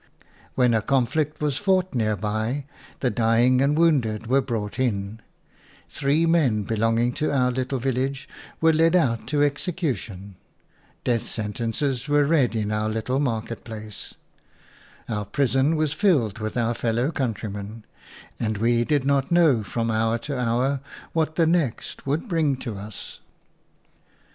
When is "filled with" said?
15.93-16.57